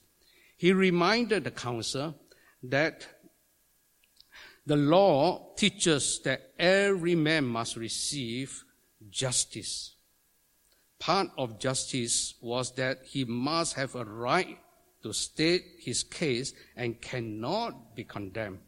He 0.57 0.73
reminded 0.73 1.45
the 1.45 1.51
council 1.51 2.15
that 2.63 3.07
the 4.67 4.77
law 4.77 5.55
teaches 5.57 6.21
that 6.25 6.53
every 6.59 7.15
man 7.15 7.45
must 7.45 7.77
receive 7.77 8.65
justice. 9.11 9.97
Part 10.99 11.29
of 11.37 11.59
justice 11.59 12.35
was 12.41 12.75
that 12.77 13.01
he 13.05 13.25
must 13.25 13.75
have 13.75 13.95
a 13.95 14.05
right 14.05 14.59
to 15.03 15.13
state 15.13 15.65
his 15.81 16.03
case 16.03 16.55
and 16.77 17.01
cannot 17.01 17.95
be 17.97 18.05
condemned 18.05 18.61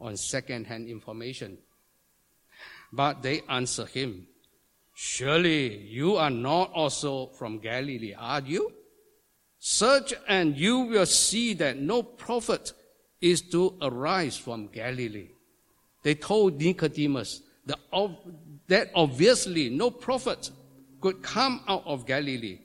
on 0.00 0.16
second-hand 0.16 0.88
information. 0.88 1.58
But 2.94 3.22
they 3.22 3.42
answer 3.48 3.86
him, 3.86 4.28
Surely 4.94 5.78
you 5.78 6.14
are 6.16 6.30
not 6.30 6.72
also 6.72 7.26
from 7.26 7.58
Galilee, 7.58 8.14
are 8.16 8.40
you? 8.40 8.72
Search 9.58 10.14
and 10.28 10.56
you 10.56 10.80
will 10.80 11.06
see 11.06 11.54
that 11.54 11.78
no 11.78 12.02
prophet 12.04 12.72
is 13.20 13.42
to 13.50 13.76
arise 13.82 14.36
from 14.36 14.68
Galilee. 14.68 15.30
They 16.04 16.14
told 16.14 16.60
Nicodemus 16.60 17.40
that, 17.66 17.78
that 18.68 18.90
obviously 18.94 19.70
no 19.70 19.90
prophet 19.90 20.50
could 21.00 21.20
come 21.22 21.64
out 21.66 21.82
of 21.86 22.06
Galilee. 22.06 22.60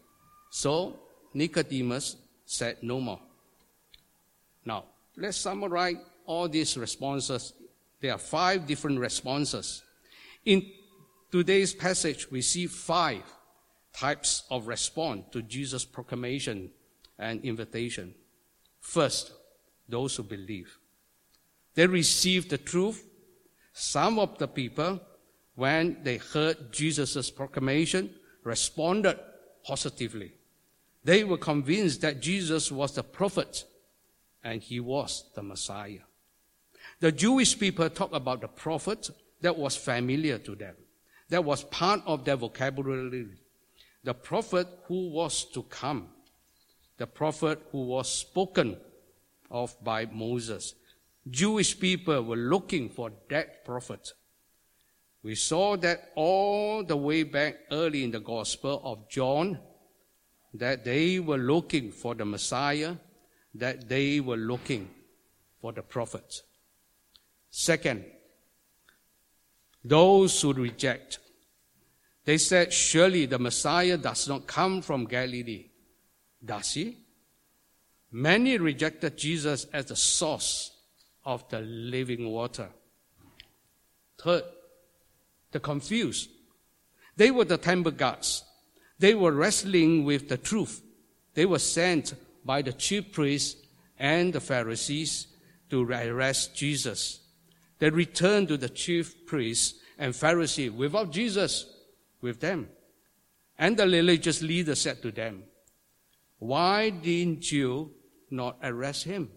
So 0.51 0.99
Nicodemus 1.33 2.17
said 2.45 2.77
no 2.83 2.99
more. 2.99 3.19
Now, 4.65 4.83
let's 5.17 5.37
summarize 5.37 5.95
all 6.25 6.47
these 6.47 6.77
responses. 6.77 7.53
There 8.01 8.11
are 8.11 8.19
five 8.19 8.67
different 8.67 8.99
responses. 8.99 9.81
In 10.45 10.71
today's 11.31 11.73
passage, 11.73 12.29
we 12.31 12.41
see 12.41 12.67
five 12.67 13.23
types 13.93 14.43
of 14.49 14.67
response 14.67 15.25
to 15.31 15.41
Jesus' 15.41 15.85
proclamation 15.85 16.71
and 17.17 17.43
invitation. 17.43 18.15
First, 18.79 19.31
those 19.87 20.15
who 20.15 20.23
believe. 20.23 20.77
They 21.75 21.87
received 21.87 22.49
the 22.49 22.57
truth 22.57 23.05
some 23.79 24.19
of 24.19 24.37
the 24.37 24.47
people, 24.47 24.99
when 25.55 26.03
they 26.03 26.17
heard 26.17 26.71
Jesus' 26.71 27.31
proclamation, 27.31 28.13
responded 28.43 29.17
positively. 29.63 30.33
They 31.05 31.23
were 31.23 31.37
convinced 31.37 32.01
that 32.01 32.19
Jesus 32.19 32.73
was 32.73 32.93
the 32.95 33.03
prophet 33.03 33.63
and 34.43 34.61
he 34.61 34.81
was 34.81 35.23
the 35.33 35.43
Messiah. 35.43 36.01
The 36.99 37.13
Jewish 37.13 37.57
people 37.57 37.89
talk 37.89 38.13
about 38.13 38.41
the 38.41 38.49
prophet 38.49 39.09
that 39.41 39.57
was 39.57 39.75
familiar 39.75 40.37
to 40.39 40.55
them. 40.55 40.75
That 41.29 41.43
was 41.45 41.63
part 41.63 42.01
of 42.05 42.25
their 42.25 42.35
vocabulary. 42.35 43.27
The 44.03 44.13
prophet 44.13 44.67
who 44.87 45.09
was 45.09 45.45
to 45.53 45.63
come. 45.63 46.09
The 46.97 47.07
prophet 47.07 47.61
who 47.71 47.85
was 47.85 48.11
spoken 48.11 48.77
of 49.51 49.75
by 49.83 50.05
Moses. 50.05 50.75
Jewish 51.29 51.79
people 51.79 52.23
were 52.23 52.35
looking 52.35 52.89
for 52.89 53.11
that 53.29 53.63
prophet. 53.65 54.13
We 55.21 55.35
saw 55.35 55.75
that 55.77 56.11
all 56.15 56.83
the 56.83 56.95
way 56.95 57.23
back 57.23 57.57
early 57.71 58.03
in 58.03 58.11
the 58.11 58.19
Gospel 58.19 58.81
of 58.83 59.09
John, 59.09 59.59
that 60.53 60.83
they 60.85 61.19
were 61.19 61.37
looking 61.37 61.91
for 61.91 62.15
the 62.15 62.25
Messiah, 62.25 62.95
that 63.53 63.89
they 63.89 64.19
were 64.19 64.37
looking 64.37 64.89
for 65.61 65.73
the 65.73 65.81
prophet. 65.81 66.41
Second, 67.51 68.05
those 69.83 70.41
who 70.41 70.53
reject. 70.53 71.19
They 72.25 72.37
said, 72.37 72.73
surely 72.73 73.25
the 73.25 73.39
Messiah 73.39 73.97
does 73.97 74.27
not 74.27 74.47
come 74.47 74.81
from 74.81 75.05
Galilee. 75.05 75.69
Does 76.43 76.73
he? 76.73 76.97
Many 78.11 78.57
rejected 78.57 79.17
Jesus 79.17 79.65
as 79.73 79.85
the 79.85 79.95
source 79.95 80.71
of 81.25 81.47
the 81.49 81.61
living 81.61 82.29
water. 82.29 82.69
Third, 84.17 84.43
the 85.51 85.59
confused. 85.59 86.29
They 87.15 87.31
were 87.31 87.45
the 87.45 87.57
temple 87.57 87.91
guards. 87.91 88.43
They 88.97 89.15
were 89.15 89.31
wrestling 89.31 90.05
with 90.05 90.27
the 90.27 90.37
truth. 90.37 90.81
They 91.33 91.45
were 91.45 91.59
sent 91.59 92.13
by 92.43 92.61
the 92.61 92.73
chief 92.73 93.11
priests 93.11 93.61
and 93.97 94.33
the 94.33 94.41
Pharisees 94.41 95.27
to 95.69 95.83
arrest 95.83 96.55
Jesus. 96.55 97.21
They 97.79 97.89
returned 97.89 98.49
to 98.49 98.57
the 98.57 98.69
chief 98.69 99.25
priests 99.25 99.79
and 99.97 100.15
Pharisees 100.15 100.71
without 100.71 101.11
Jesus 101.11 101.65
with 102.21 102.39
them. 102.39 102.69
And 103.57 103.75
the 103.75 103.83
religious 103.83 104.41
leader 104.41 104.75
said 104.75 105.01
to 105.01 105.11
them, 105.11 105.43
Why 106.39 106.89
didn't 106.89 107.51
you 107.51 107.91
not 108.29 108.57
arrest 108.63 109.03
him? 109.03 109.29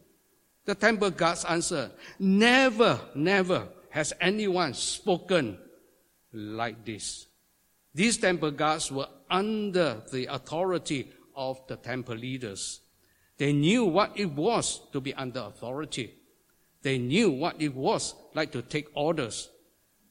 The 0.65 0.75
temple 0.75 1.11
guards 1.11 1.45
answered, 1.45 1.91
Never, 2.19 3.01
never 3.15 3.69
has 3.91 4.13
anyone 4.21 4.75
spoken 4.75 5.59
like 6.33 6.85
this. 6.85 7.27
These 7.95 8.19
temple 8.19 8.53
guards 8.53 8.91
were 8.91 9.09
under 9.29 10.03
the 10.13 10.27
authority 10.27 11.11
of 11.35 11.61
the 11.67 11.77
temple 11.77 12.17
leaders. 12.17 12.81
They 13.39 13.53
knew 13.53 13.85
what 13.85 14.13
it 14.19 14.31
was 14.31 14.81
to 14.93 15.01
be 15.01 15.13
under 15.15 15.41
authority. 15.41 16.15
They 16.83 16.99
knew 16.99 17.31
what 17.31 17.61
it 17.61 17.75
was 17.75 18.15
like 18.35 18.53
to 18.53 18.63
take 18.63 18.89
orders. 18.95 19.49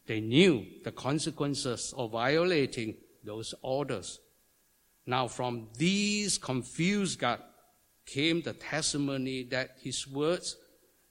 They 0.08 0.22
knew 0.22 0.66
the 0.84 0.92
consequences 0.92 1.94
of 1.98 2.12
violating 2.12 2.96
those 3.24 3.54
orders. 3.62 4.20
Now, 5.06 5.28
from 5.28 5.68
these 5.78 6.38
confused 6.38 7.20
God 7.20 7.40
came 8.06 8.42
the 8.42 8.54
testimony 8.54 9.44
that 9.52 9.78
his 9.82 10.08
words 10.08 10.58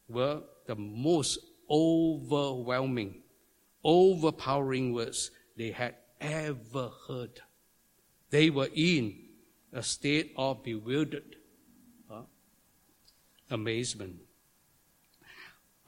were 0.09 0.43
the 0.67 0.77
most 0.77 1.39
overwhelming, 1.69 3.23
overpowering 3.85 4.93
words 4.93 5.31
they 5.57 5.71
had 5.71 5.95
ever 6.21 6.91
heard. 7.07 7.41
They 8.31 8.51
were 8.51 8.69
in 8.75 9.19
a 9.73 9.83
state 9.83 10.33
of 10.37 10.63
bewildered 10.63 11.37
uh, 12.11 12.23
amazement. 13.51 14.17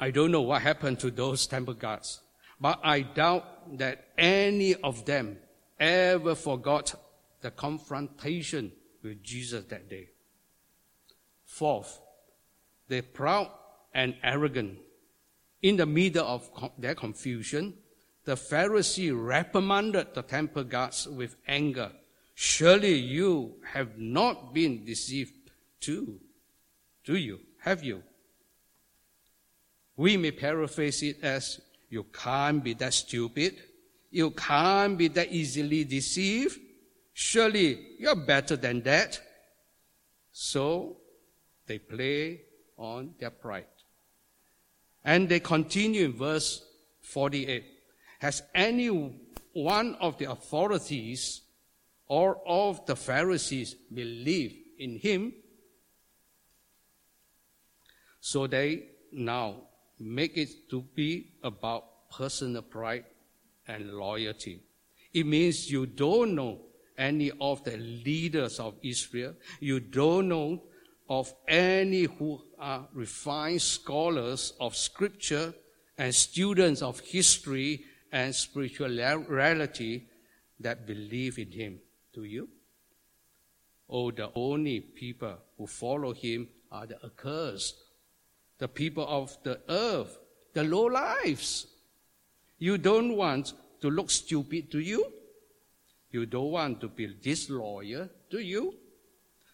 I 0.02 0.10
don't 0.10 0.32
know 0.32 0.42
what 0.42 0.62
happened 0.62 0.98
to 0.98 1.12
those 1.12 1.46
temple 1.46 1.74
guards, 1.74 2.22
but 2.60 2.80
I 2.82 3.02
doubt 3.02 3.78
that 3.78 4.08
any 4.18 4.74
of 4.74 5.04
them 5.04 5.36
ever 5.78 6.34
forgot 6.34 6.92
the 7.40 7.52
confrontation 7.52 8.72
with 9.04 9.22
Jesus 9.22 9.64
that 9.66 9.88
day. 9.88 10.08
Fourth, 11.44 12.00
they're 12.88 13.04
proud 13.04 13.48
and 13.94 14.16
arrogant. 14.24 14.80
In 15.62 15.76
the 15.76 15.86
middle 15.86 16.26
of 16.26 16.50
their 16.76 16.96
confusion, 16.96 17.74
the 18.24 18.34
Pharisee 18.34 19.12
reprimanded 19.14 20.14
the 20.14 20.22
temple 20.22 20.64
guards 20.64 21.06
with 21.06 21.36
anger. 21.46 21.92
Surely 22.34 22.94
you 22.94 23.54
have 23.72 23.96
not 23.98 24.52
been 24.52 24.84
deceived 24.84 25.52
too. 25.78 26.18
Do 27.04 27.14
you? 27.14 27.38
Have 27.60 27.84
you? 27.84 28.02
We 29.96 30.16
may 30.16 30.30
paraphrase 30.30 31.02
it 31.02 31.22
as 31.22 31.60
you 31.90 32.04
can't 32.04 32.64
be 32.64 32.74
that 32.74 32.94
stupid. 32.94 33.56
You 34.10 34.30
can't 34.30 34.96
be 34.96 35.08
that 35.08 35.30
easily 35.30 35.84
deceived. 35.84 36.58
Surely 37.12 37.96
you're 37.98 38.16
better 38.16 38.56
than 38.56 38.82
that. 38.82 39.20
So 40.32 40.96
they 41.66 41.78
play 41.78 42.40
on 42.76 43.14
their 43.18 43.30
pride. 43.30 43.66
And 45.04 45.28
they 45.28 45.40
continue 45.40 46.06
in 46.06 46.12
verse 46.14 46.64
48. 47.02 47.64
Has 48.20 48.42
any 48.54 48.88
one 49.52 49.94
of 49.96 50.16
the 50.18 50.30
authorities 50.30 51.42
or 52.06 52.40
of 52.46 52.86
the 52.86 52.96
Pharisees 52.96 53.74
believed 53.74 54.54
in 54.78 54.98
him? 54.98 55.34
So 58.20 58.46
they 58.46 58.84
now 59.12 59.56
make 60.02 60.36
it 60.36 60.68
to 60.70 60.82
be 60.94 61.32
about 61.42 62.10
personal 62.10 62.62
pride 62.62 63.04
and 63.66 63.92
loyalty. 63.92 64.60
It 65.14 65.26
means 65.26 65.70
you 65.70 65.86
don't 65.86 66.34
know 66.34 66.60
any 66.98 67.30
of 67.40 67.64
the 67.64 67.76
leaders 67.76 68.60
of 68.60 68.74
Israel. 68.82 69.34
You 69.60 69.80
don't 69.80 70.28
know 70.28 70.62
of 71.08 71.32
any 71.48 72.04
who 72.04 72.42
are 72.58 72.88
refined 72.92 73.62
scholars 73.62 74.52
of 74.60 74.76
scripture 74.76 75.54
and 75.98 76.14
students 76.14 76.82
of 76.82 77.00
history 77.00 77.84
and 78.10 78.34
spirituality 78.34 80.08
that 80.60 80.86
believe 80.86 81.38
in 81.38 81.50
him. 81.50 81.80
Do 82.14 82.24
you? 82.24 82.48
Oh, 83.88 84.10
the 84.10 84.30
only 84.34 84.80
people 84.80 85.36
who 85.58 85.66
follow 85.66 86.14
him 86.14 86.48
are 86.70 86.86
the 86.86 86.96
accursed, 87.04 87.76
the 88.62 88.68
people 88.68 89.04
of 89.08 89.36
the 89.42 89.58
earth, 89.68 90.20
the 90.52 90.62
low 90.62 90.84
lives. 90.84 91.66
You 92.60 92.78
don't 92.78 93.16
want 93.16 93.54
to 93.80 93.90
look 93.90 94.08
stupid, 94.08 94.70
do 94.70 94.78
you? 94.78 95.04
You 96.12 96.26
don't 96.26 96.52
want 96.52 96.80
to 96.82 96.86
be 96.86 97.08
disloyal, 97.08 98.08
do 98.30 98.38
you? 98.38 98.76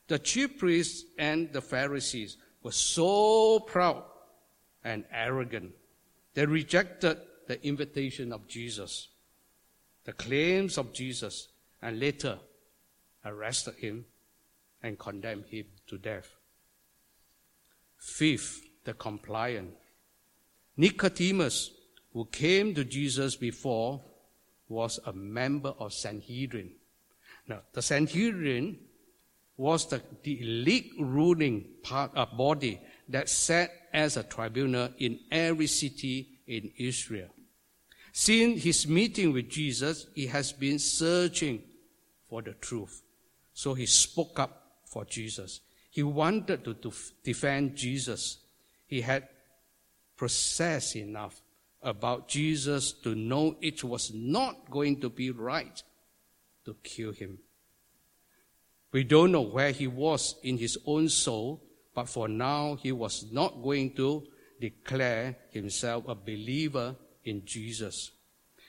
The 0.09 0.19
chief 0.19 0.59
priests 0.59 1.07
and 1.19 1.51
the 1.55 1.63
Pharisees 1.63 2.37
were 2.63 2.73
so 2.73 3.61
proud 3.61 4.03
and 4.85 5.07
arrogant. 5.11 5.73
They 6.35 6.45
rejected 6.45 7.17
the 7.47 7.67
invitation 7.67 8.31
of 8.31 8.47
Jesus, 8.47 9.09
the 10.05 10.13
claims 10.13 10.77
of 10.77 10.93
Jesus, 10.93 11.49
and 11.81 11.99
later 11.99 12.39
arrested 13.25 13.77
him 13.77 14.05
and 14.83 14.99
condemned 14.99 15.47
him 15.47 15.65
to 15.87 15.97
death. 15.97 16.29
Fifth, 17.97 18.68
the 18.89 18.95
compliant. 18.95 19.71
Nicodemus, 20.79 21.73
who 22.15 22.25
came 22.25 22.75
to 22.75 22.85
Jesus 22.85 23.37
before, 23.37 24.01
was 24.67 24.99
a 25.05 25.13
member 25.13 25.75
of 25.79 25.93
Sanhedrin. 25.93 26.71
Now, 27.47 27.61
the 27.75 27.83
Sanhedrin 27.83 28.79
was 29.59 29.87
the, 29.91 30.01
the 30.23 30.41
elite 30.41 30.93
ruling 30.99 31.67
part, 31.83 32.13
uh, 32.17 32.25
body 32.25 32.81
that 33.11 33.29
sat 33.29 33.71
as 33.93 34.17
a 34.17 34.23
tribunal 34.23 34.89
in 34.99 35.21
every 35.31 35.67
city 35.67 36.41
in 36.47 36.71
Israel. 36.79 37.29
Since 38.13 38.63
his 38.63 38.89
meeting 38.89 39.35
with 39.35 39.51
Jesus, 39.51 40.07
he 40.15 40.29
has 40.29 40.53
been 40.53 40.79
searching 40.79 41.63
for 42.31 42.41
the 42.41 42.55
truth. 42.55 43.03
So 43.53 43.75
he 43.75 43.85
spoke 43.85 44.39
up 44.39 44.63
for 44.87 45.05
Jesus. 45.05 45.61
He 45.91 46.03
wanted 46.03 46.65
to, 46.65 46.73
to 46.75 46.93
defend 47.23 47.77
Jesus. 47.77 48.39
He 48.89 49.03
had 49.03 49.29
processed 50.17 50.97
enough 50.97 51.41
about 51.83 52.27
Jesus 52.27 52.93
to 53.05 53.15
know 53.15 53.57
it 53.61 53.85
was 53.85 54.13
not 54.13 54.71
going 54.71 55.01
to 55.03 55.11
be 55.11 55.31
right 55.31 55.81
to 56.65 56.75
kill 56.83 57.13
him. 57.13 57.39
We 58.91 59.05
don't 59.05 59.33
know 59.33 59.43
where 59.43 59.71
he 59.71 59.87
was 59.87 60.35
in 60.43 60.57
his 60.57 60.79
own 60.87 61.11
soul, 61.11 61.63
but 61.95 62.09
for 62.09 62.29
now 62.29 62.77
he 62.83 62.91
was 62.91 63.27
not 63.31 63.63
going 63.63 63.95
to 63.97 64.27
declare 64.61 65.37
himself 65.51 66.09
a 66.09 66.15
believer 66.15 66.97
in 67.25 67.45
Jesus. 67.45 68.11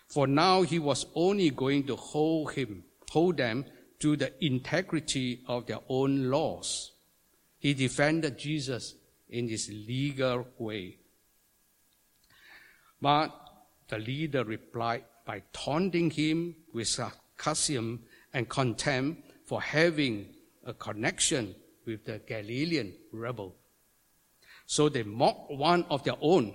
For 0.07 0.27
now 0.27 0.63
he 0.63 0.79
was 0.79 1.05
only 1.15 1.49
going 1.49 1.87
to 1.87 1.95
hold 1.95 2.51
him, 2.53 2.83
hold 3.09 3.37
them 3.37 3.65
to 3.99 4.17
the 4.17 4.33
integrity 4.45 5.43
of 5.47 5.65
their 5.67 5.79
own 5.87 6.29
laws. 6.29 6.91
He 7.57 7.73
defended 7.73 8.37
Jesus 8.37 8.95
in 9.29 9.47
his 9.47 9.69
legal 9.69 10.47
way. 10.57 10.97
But 13.01 13.33
the 13.87 13.99
leader 13.99 14.43
replied 14.43 15.05
by 15.25 15.43
taunting 15.53 16.09
him 16.09 16.55
with 16.73 16.87
sarcasm 16.87 18.03
and 18.33 18.49
contempt 18.49 19.31
for 19.45 19.61
having 19.61 20.27
a 20.65 20.73
connection 20.73 21.55
with 21.85 22.05
the 22.05 22.19
Galilean 22.19 22.93
rebel. 23.11 23.55
So 24.65 24.89
they 24.89 25.03
mocked 25.03 25.51
one 25.51 25.85
of 25.89 26.03
their 26.03 26.17
own, 26.21 26.53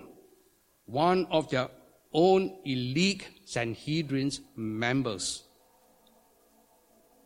one 0.85 1.25
of 1.29 1.49
their 1.49 1.69
own 2.13 2.59
elite 2.63 3.27
Sanhedrin's 3.45 4.39
members. 4.55 5.43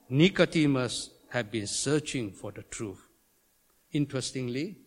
Nicodemus 0.09 1.11
had 1.29 1.51
been 1.51 1.67
searching 1.67 2.31
for 2.31 2.51
the 2.51 2.63
truth. 2.63 3.05
Interestingly, 3.91 4.77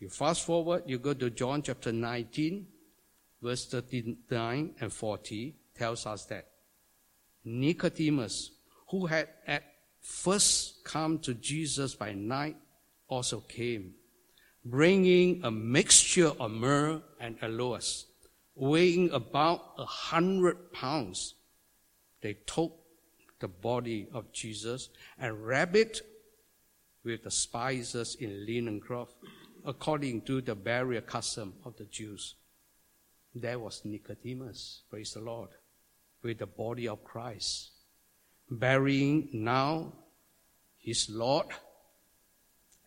you 0.00 0.08
fast 0.08 0.44
forward, 0.44 0.82
you 0.86 0.98
go 0.98 1.12
to 1.12 1.28
John 1.30 1.62
chapter 1.62 1.92
19, 1.92 2.66
verse 3.42 3.66
39 3.66 4.74
and 4.80 4.92
40 4.92 5.54
tells 5.76 6.06
us 6.06 6.24
that 6.26 6.46
Nicodemus, 7.44 8.50
who 8.88 9.06
had 9.06 9.28
at 9.46 9.62
first 10.00 10.84
come 10.84 11.18
to 11.20 11.34
Jesus 11.34 11.94
by 11.94 12.12
night, 12.12 12.56
also 13.08 13.40
came, 13.40 13.94
bringing 14.64 15.44
a 15.44 15.50
mixture 15.50 16.32
of 16.38 16.50
myrrh 16.50 17.02
and 17.20 17.36
aloes, 17.42 18.06
weighing 18.54 19.10
about 19.10 19.74
a 19.78 19.84
hundred 19.84 20.72
pounds. 20.72 21.34
They 22.22 22.34
took 22.46 22.72
the 23.40 23.48
body 23.48 24.08
of 24.12 24.32
Jesus 24.32 24.88
and 25.18 25.46
wrapped 25.46 25.76
it 25.76 26.02
with 27.04 27.24
the 27.24 27.30
spices 27.30 28.16
in 28.20 28.46
linen 28.46 28.80
cloth, 28.80 29.14
according 29.64 30.22
to 30.22 30.40
the 30.40 30.54
burial 30.54 31.02
custom 31.02 31.54
of 31.64 31.76
the 31.76 31.84
Jews. 31.84 32.34
There 33.34 33.58
was 33.58 33.82
Nicodemus, 33.84 34.82
praise 34.90 35.14
the 35.14 35.20
Lord, 35.20 35.50
with 36.22 36.38
the 36.38 36.46
body 36.46 36.88
of 36.88 37.04
Christ, 37.04 37.70
burying 38.50 39.28
now 39.32 39.92
his 40.78 41.08
Lord 41.08 41.46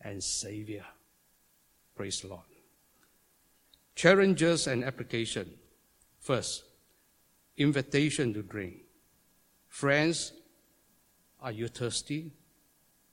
and 0.00 0.22
Savior. 0.22 0.84
Praise 1.94 2.20
the 2.20 2.28
Lord. 2.28 2.42
Challenges 3.94 4.66
and 4.66 4.84
application. 4.84 5.54
First, 6.20 6.64
invitation 7.56 8.34
to 8.34 8.42
drink. 8.42 8.82
Friends, 9.68 10.32
are 11.40 11.52
you 11.52 11.68
thirsty? 11.68 12.32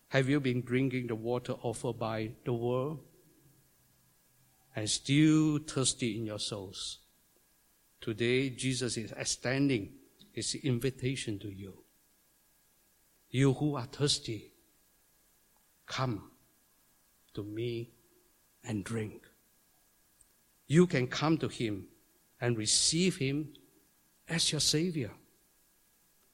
Have 0.09 0.27
you 0.27 0.39
been 0.39 0.61
drinking 0.61 1.07
the 1.07 1.15
water 1.15 1.53
offered 1.61 1.99
by 1.99 2.31
the 2.43 2.53
world 2.53 2.99
and 4.75 4.89
still 4.89 5.59
thirsty 5.59 6.17
in 6.17 6.25
your 6.25 6.39
souls? 6.39 6.99
Today, 7.99 8.49
Jesus 8.49 8.97
is 8.97 9.11
extending 9.11 9.93
his 10.31 10.55
invitation 10.55 11.37
to 11.39 11.49
you. 11.49 11.83
You 13.29 13.53
who 13.53 13.75
are 13.75 13.85
thirsty, 13.85 14.51
come 15.85 16.31
to 17.33 17.43
me 17.43 17.91
and 18.63 18.83
drink. 18.83 19.27
You 20.67 20.87
can 20.87 21.07
come 21.07 21.37
to 21.39 21.47
him 21.47 21.87
and 22.39 22.57
receive 22.57 23.17
him 23.17 23.53
as 24.27 24.51
your 24.51 24.61
Savior. 24.61 25.11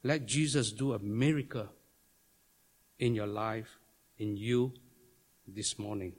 Let 0.04 0.26
Jesus 0.26 0.72
do 0.72 0.94
a 0.94 1.00
miracle 1.00 1.68
in 3.00 3.14
your 3.14 3.28
life, 3.28 3.80
in 4.18 4.38
you 4.38 4.74
this 5.48 5.78
morning. 5.78 6.14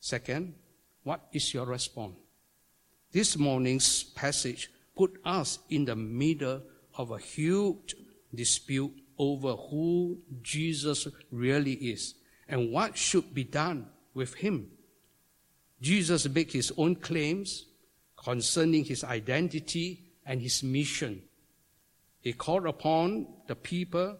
Second, 0.00 0.54
what 1.06 1.20
is 1.32 1.54
your 1.54 1.66
response? 1.66 2.16
This 3.12 3.38
morning's 3.38 4.02
passage 4.02 4.72
put 4.96 5.20
us 5.24 5.60
in 5.70 5.84
the 5.84 5.94
middle 5.94 6.62
of 6.98 7.12
a 7.12 7.18
huge 7.18 7.94
dispute 8.34 8.92
over 9.16 9.52
who 9.54 10.18
Jesus 10.42 11.06
really 11.30 11.74
is 11.74 12.16
and 12.48 12.72
what 12.72 12.98
should 12.98 13.32
be 13.32 13.44
done 13.44 13.86
with 14.14 14.34
him. 14.34 14.66
Jesus 15.80 16.28
made 16.28 16.50
his 16.50 16.72
own 16.76 16.96
claims 16.96 17.66
concerning 18.16 18.84
his 18.84 19.04
identity 19.04 20.10
and 20.26 20.42
his 20.42 20.64
mission. 20.64 21.22
He 22.20 22.32
called 22.32 22.66
upon 22.66 23.28
the 23.46 23.54
people 23.54 24.16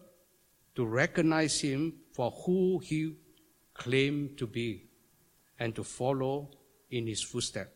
to 0.75 0.85
recognize 0.85 1.59
him 1.59 1.95
for 2.13 2.31
who 2.45 2.79
he 2.79 3.17
claimed 3.73 4.37
to 4.37 4.47
be 4.47 4.85
and 5.59 5.75
to 5.75 5.83
follow 5.83 6.51
in 6.89 7.07
his 7.07 7.21
footsteps. 7.21 7.71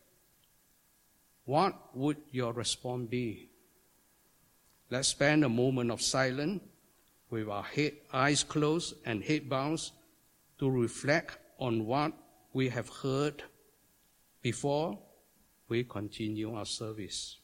What 1.46 1.96
would 1.96 2.18
your 2.32 2.54
response 2.54 3.10
be? 3.10 3.50
Let's 4.90 5.10
spend 5.10 5.44
a 5.44 5.50
moment 5.50 5.92
of 5.92 6.02
silence 6.02 6.62
with 7.30 7.48
our 7.48 7.64
head, 7.64 7.94
eyes 8.14 8.44
closed 8.44 8.96
and 9.06 9.24
head 9.24 9.50
bowed 9.50 9.82
to 10.60 10.70
reflect 10.70 11.38
on 11.58 11.86
what 11.86 12.14
we 12.54 12.70
have 12.70 12.90
heard 12.90 13.44
before 14.42 15.00
we 15.70 15.84
continue 15.84 16.54
our 16.54 16.66
service. 16.66 17.41